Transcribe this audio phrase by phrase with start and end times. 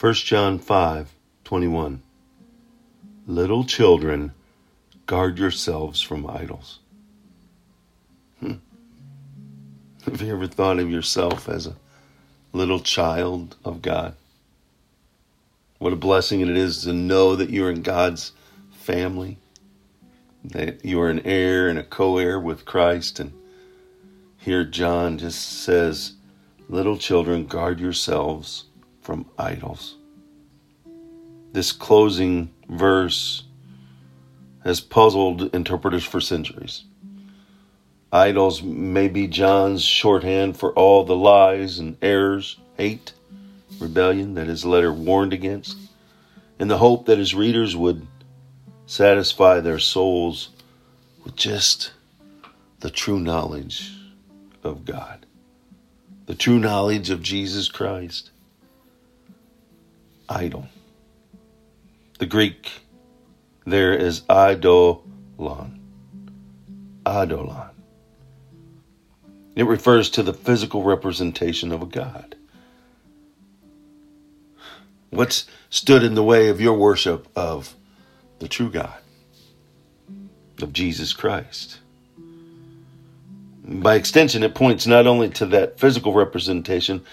[0.00, 2.02] 1 John 5 21.
[3.26, 4.32] Little children,
[5.04, 6.78] guard yourselves from idols.
[8.38, 8.54] Hmm.
[10.06, 11.76] Have you ever thought of yourself as a
[12.54, 14.14] little child of God?
[15.78, 18.32] What a blessing it is to know that you're in God's
[18.72, 19.36] family,
[20.42, 23.20] that you are an heir and a co heir with Christ.
[23.20, 23.34] And
[24.38, 26.14] here John just says,
[26.70, 28.64] Little children, guard yourselves
[29.10, 29.96] from idols.
[31.52, 33.42] This closing verse
[34.62, 36.84] has puzzled interpreters for centuries.
[38.12, 43.12] Idols may be John's shorthand for all the lies and errors, hate,
[43.80, 45.76] rebellion that his letter warned against,
[46.60, 48.06] in the hope that his readers would
[48.86, 50.50] satisfy their souls
[51.24, 51.90] with just
[52.78, 53.90] the true knowledge
[54.62, 55.26] of God,
[56.26, 58.30] the true knowledge of Jesus Christ.
[60.30, 60.68] Idol.
[62.18, 62.70] The Greek
[63.66, 65.78] there is idolon.
[67.04, 67.70] Idolon.
[69.54, 72.36] It refers to the physical representation of a god.
[75.10, 77.74] What's stood in the way of your worship of
[78.38, 78.98] the true God,
[80.62, 81.78] of Jesus Christ?
[83.64, 87.04] By extension, it points not only to that physical representation,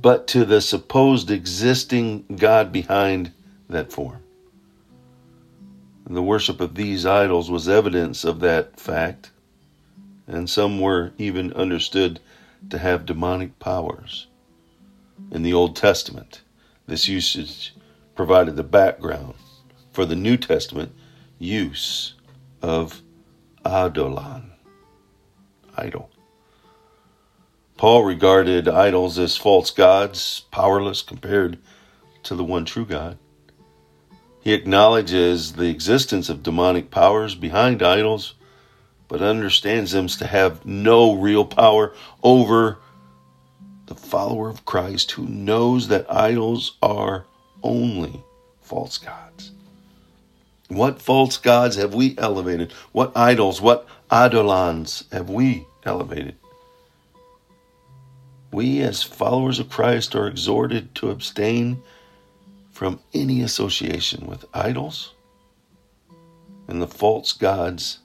[0.00, 3.32] but to the supposed existing God behind
[3.68, 4.22] that form.
[6.08, 9.30] The worship of these idols was evidence of that fact,
[10.26, 12.20] and some were even understood
[12.70, 14.28] to have demonic powers.
[15.32, 16.42] In the Old Testament,
[16.86, 17.74] this usage
[18.14, 19.34] provided the background
[19.92, 20.92] for the New Testament
[21.38, 22.14] use
[22.62, 23.02] of
[23.64, 24.52] Adolon,
[25.76, 26.10] idol.
[27.76, 31.58] Paul regarded idols as false gods, powerless compared
[32.22, 33.18] to the one true God.
[34.40, 38.34] He acknowledges the existence of demonic powers behind idols,
[39.08, 42.78] but understands them to have no real power over
[43.86, 47.26] the follower of Christ who knows that idols are
[47.62, 48.22] only
[48.62, 49.52] false gods.
[50.68, 52.72] What false gods have we elevated?
[52.92, 56.36] What idols, what idolons have we elevated?
[58.52, 61.82] We, as followers of Christ, are exhorted to abstain
[62.70, 65.12] from any association with idols
[66.68, 67.98] and the false gods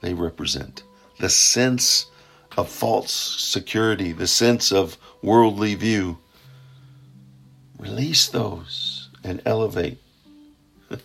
[0.00, 0.82] they represent.
[1.18, 2.06] The sense
[2.56, 6.18] of false security, the sense of worldly view.
[7.78, 9.98] Release those and elevate.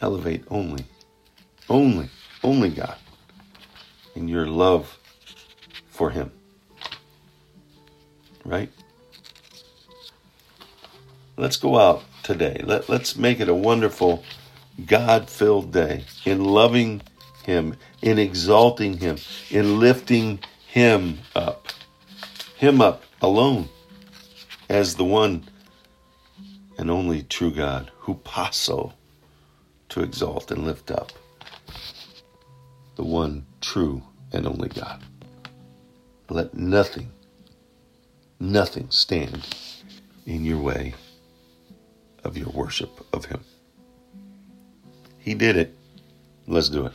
[0.00, 0.84] elevate only,
[1.68, 2.08] only,
[2.42, 2.96] only God
[4.14, 4.98] in your love
[5.88, 6.32] for Him.
[8.48, 8.70] Right?
[11.36, 12.62] Let's go out today.
[12.64, 14.24] Let, let's make it a wonderful,
[14.86, 17.02] God filled day in loving
[17.44, 19.18] Him, in exalting Him,
[19.50, 21.68] in lifting Him up.
[22.56, 23.68] Him up alone
[24.70, 25.44] as the one
[26.78, 28.94] and only true God, hupasso,
[29.90, 31.12] to exalt and lift up.
[32.96, 35.02] The one true and only God.
[36.30, 37.10] Let nothing,
[38.40, 39.46] nothing stand
[40.26, 40.94] in your way
[42.24, 43.40] of your worship of Him.
[45.18, 45.76] He did it.
[46.46, 46.92] Let's do it.